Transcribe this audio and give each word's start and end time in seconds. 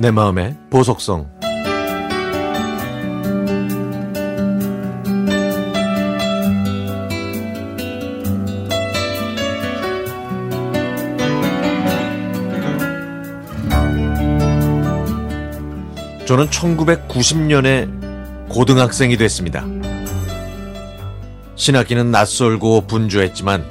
내 0.00 0.12
마음의 0.12 0.56
보석성 0.70 1.28
저는 16.26 16.46
1990년에 16.46 18.48
고등학생이 18.48 19.16
됐습니다. 19.16 19.64
신학기는 21.56 22.12
낯설고 22.12 22.86
분주했지만 22.86 23.68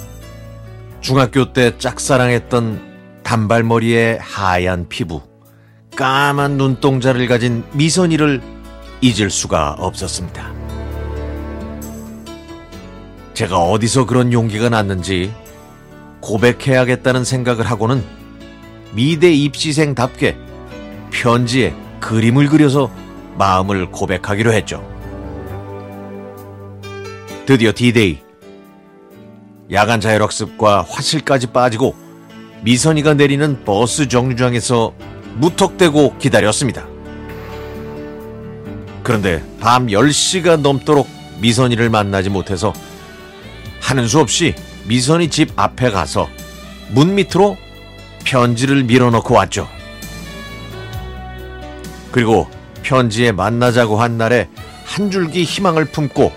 중학교 0.99 1.53
때 1.53 1.77
짝사랑했던 1.77 3.21
단발머리의 3.23 4.19
하얀 4.19 4.89
피부, 4.89 5.21
까만 5.97 6.57
눈동자를 6.57 7.27
가진 7.27 7.63
미선이를 7.73 8.39
잊을 9.01 9.31
수가 9.31 9.75
없었습니다. 9.79 10.53
제가 13.33 13.57
어디서 13.57 14.05
그런 14.05 14.31
용기가 14.31 14.69
났는지 14.69 15.33
고백해야겠다는 16.21 17.23
생각을 17.23 17.65
하고는 17.65 18.03
미대 18.93 19.33
입시생답게 19.33 20.37
편지에 21.09 21.75
그림을 21.99 22.47
그려서 22.47 22.91
마음을 23.39 23.89
고백하기로 23.89 24.53
했죠. 24.53 24.87
드디어 27.47 27.71
디데이. 27.73 28.19
야간 29.71 29.99
자율학습과 29.99 30.85
화실까지 30.87 31.47
빠지고 31.47 31.95
미선이가 32.63 33.15
내리는 33.15 33.63
버스 33.65 34.07
정류장에서 34.07 34.93
무턱대고 35.35 36.17
기다렸습니다. 36.17 36.85
그런데 39.03 39.43
밤 39.59 39.87
10시가 39.87 40.59
넘도록 40.59 41.07
미선이를 41.39 41.89
만나지 41.89 42.29
못해서 42.29 42.73
하는 43.81 44.07
수 44.07 44.19
없이 44.19 44.53
미선이 44.87 45.29
집 45.29 45.51
앞에 45.55 45.91
가서 45.91 46.27
문 46.89 47.15
밑으로 47.15 47.57
편지를 48.25 48.83
밀어넣고 48.83 49.33
왔죠. 49.33 49.69
그리고 52.11 52.49
편지에 52.83 53.31
만나자고 53.31 54.01
한 54.01 54.17
날에 54.17 54.49
한 54.83 55.11
줄기 55.11 55.43
희망을 55.43 55.85
품고 55.85 56.31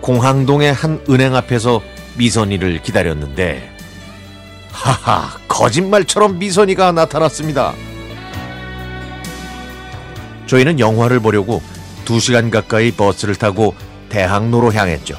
공항동의 0.00 0.72
한 0.72 1.02
은행 1.08 1.34
앞에서 1.34 1.82
미선이를 2.16 2.82
기다렸는데 2.82 3.70
하하 4.70 5.38
거짓말처럼 5.48 6.38
미선이가 6.38 6.92
나타났습니다. 6.92 7.74
저희는 10.52 10.78
영화를 10.80 11.18
보려고 11.20 11.62
두시간 12.04 12.50
가까이 12.50 12.90
버스를 12.90 13.34
타고 13.36 13.74
대학로로 14.10 14.70
향했죠. 14.74 15.16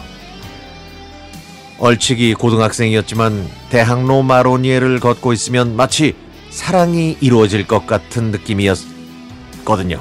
얼치기 1.79 2.35
고등학생이었지만 2.35 3.49
대학로 3.71 4.21
마로니에를 4.21 4.99
걷고 4.99 5.33
있으면 5.33 5.75
마치 5.75 6.15
사랑이 6.51 7.17
이루어질 7.19 7.65
것 7.65 7.87
같은 7.87 8.29
느낌이었거든요. 8.29 9.99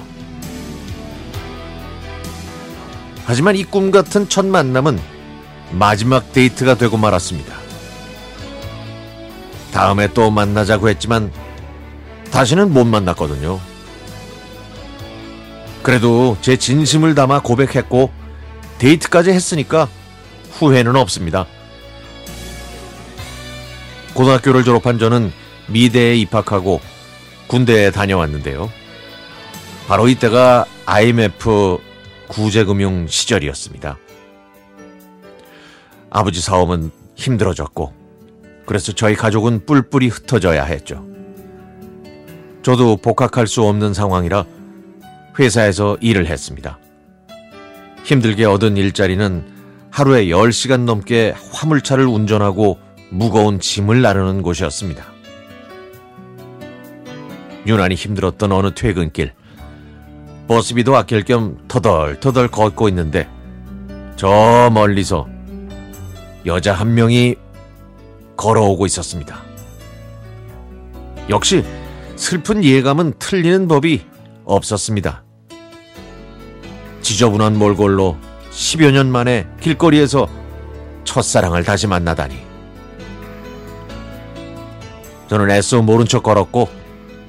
하지만 3.24 3.56
이 3.56 3.64
꿈 3.64 3.90
같은 3.90 4.28
첫 4.28 4.44
만남은 4.44 5.00
마지막 5.70 6.30
데이트가 6.34 6.74
되고 6.74 6.98
말았습니다. 6.98 7.54
다음에 9.72 10.08
또 10.12 10.30
만나자고 10.30 10.90
했지만 10.90 11.32
다시는 12.30 12.70
못 12.70 12.84
만났거든요. 12.84 13.71
그래도 15.82 16.36
제 16.40 16.56
진심을 16.56 17.14
담아 17.14 17.40
고백했고 17.40 18.10
데이트까지 18.78 19.30
했으니까 19.30 19.88
후회는 20.52 20.96
없습니다. 20.96 21.46
고등학교를 24.14 24.64
졸업한 24.64 24.98
저는 24.98 25.32
미대에 25.68 26.16
입학하고 26.16 26.80
군대에 27.48 27.90
다녀왔는데요. 27.90 28.70
바로 29.88 30.08
이때가 30.08 30.66
IMF 30.86 31.78
구제금융 32.28 33.06
시절이었습니다. 33.08 33.98
아버지 36.10 36.40
사업은 36.40 36.90
힘들어졌고, 37.14 37.92
그래서 38.64 38.92
저희 38.92 39.14
가족은 39.14 39.66
뿔뿔이 39.66 40.08
흩어져야 40.08 40.64
했죠. 40.64 41.04
저도 42.62 42.96
복학할 42.96 43.46
수 43.46 43.62
없는 43.62 43.92
상황이라 43.92 44.44
회사에서 45.38 45.96
일을 46.00 46.26
했습니다. 46.26 46.78
힘들게 48.04 48.44
얻은 48.44 48.76
일자리는 48.76 49.44
하루에 49.90 50.26
10시간 50.26 50.84
넘게 50.84 51.34
화물차를 51.52 52.06
운전하고 52.06 52.78
무거운 53.10 53.60
짐을 53.60 54.02
나르는 54.02 54.42
곳이었습니다. 54.42 55.04
유난히 57.66 57.94
힘들었던 57.94 58.50
어느 58.50 58.74
퇴근길, 58.74 59.32
버스비도 60.48 60.96
아낄 60.96 61.22
겸 61.24 61.58
터덜터덜 61.68 62.48
걷고 62.48 62.88
있는데 62.88 63.28
저 64.16 64.70
멀리서 64.72 65.28
여자 66.46 66.74
한 66.74 66.94
명이 66.94 67.36
걸어오고 68.36 68.86
있었습니다. 68.86 69.40
역시 71.28 71.64
슬픈 72.16 72.64
예감은 72.64 73.14
틀리는 73.18 73.68
법이 73.68 74.11
없었습니다. 74.44 75.24
지저분한 77.02 77.56
몰골로 77.58 78.16
10여 78.50 78.92
년 78.92 79.10
만에 79.10 79.46
길거리에서 79.60 80.28
첫사랑을 81.04 81.64
다시 81.64 81.86
만나다니. 81.86 82.36
저는 85.28 85.50
애써 85.50 85.80
모른 85.82 86.06
척 86.06 86.22
걸었고 86.22 86.68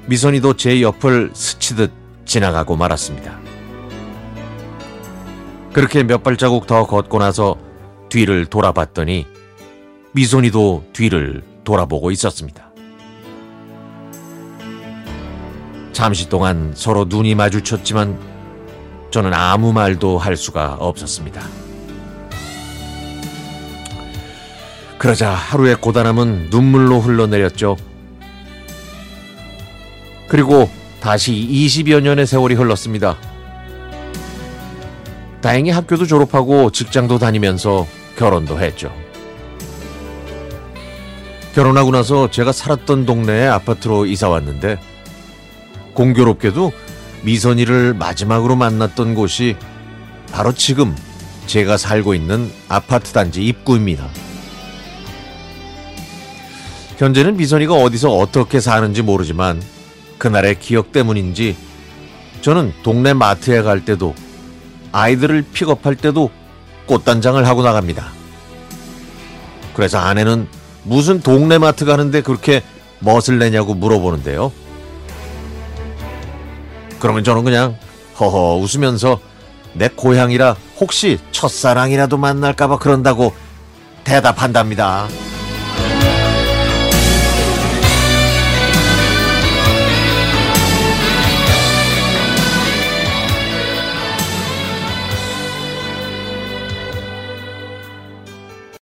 미선이도 0.06 0.56
제 0.56 0.82
옆을 0.82 1.30
스치듯 1.34 1.90
지나가고 2.26 2.76
말았습니다. 2.76 3.38
그렇게 5.72 6.04
몇 6.04 6.22
발자국 6.22 6.66
더 6.66 6.86
걷고 6.86 7.18
나서 7.18 7.56
뒤를 8.10 8.46
돌아봤더니 8.46 9.26
미선이도 10.12 10.90
뒤를 10.92 11.42
돌아보고 11.64 12.10
있었습니다. 12.10 12.73
잠시 16.04 16.28
동안 16.28 16.72
서로 16.76 17.06
눈이 17.06 17.34
마주쳤지만 17.34 18.18
저는 19.10 19.32
아무 19.32 19.72
말도 19.72 20.18
할 20.18 20.36
수가 20.36 20.76
없었습니다. 20.78 21.40
그러자 24.98 25.30
하루의 25.30 25.76
고단함은 25.76 26.48
눈물로 26.50 27.00
흘러내렸죠. 27.00 27.78
그리고 30.28 30.68
다시 31.00 31.32
20여 31.32 32.02
년의 32.02 32.26
세월이 32.26 32.54
흘렀습니다. 32.54 33.16
다행히 35.40 35.70
학교도 35.70 36.04
졸업하고 36.04 36.70
직장도 36.70 37.18
다니면서 37.18 37.86
결혼도 38.18 38.60
했죠. 38.60 38.92
결혼하고 41.54 41.92
나서 41.92 42.30
제가 42.30 42.52
살았던 42.52 43.06
동네에 43.06 43.46
아파트로 43.46 44.04
이사 44.04 44.28
왔는데 44.28 44.78
공교롭게도 45.94 46.72
미선이를 47.22 47.94
마지막으로 47.94 48.56
만났던 48.56 49.14
곳이 49.14 49.56
바로 50.32 50.52
지금 50.52 50.94
제가 51.46 51.76
살고 51.76 52.14
있는 52.14 52.50
아파트 52.68 53.12
단지 53.12 53.44
입구입니다. 53.44 54.08
현재는 56.98 57.36
미선이가 57.36 57.74
어디서 57.74 58.10
어떻게 58.16 58.60
사는지 58.60 59.02
모르지만 59.02 59.60
그날의 60.18 60.58
기억 60.60 60.92
때문인지 60.92 61.56
저는 62.40 62.72
동네 62.82 63.14
마트에 63.14 63.62
갈 63.62 63.84
때도 63.84 64.14
아이들을 64.92 65.46
픽업할 65.52 65.96
때도 65.96 66.30
꽃단장을 66.86 67.44
하고 67.46 67.62
나갑니다. 67.62 68.12
그래서 69.74 69.98
아내는 69.98 70.46
무슨 70.84 71.20
동네 71.20 71.58
마트 71.58 71.84
가는데 71.84 72.20
그렇게 72.20 72.62
멋을 73.00 73.38
내냐고 73.38 73.74
물어보는데요. 73.74 74.52
그러면 77.00 77.24
저는 77.24 77.44
그냥 77.44 77.76
허허 78.18 78.56
웃으면서 78.56 79.20
내 79.72 79.88
고향이라 79.88 80.56
혹시 80.78 81.18
첫사랑이라도 81.32 82.16
만날까봐 82.16 82.78
그런다고 82.78 83.34
대답한답니다. 84.04 85.08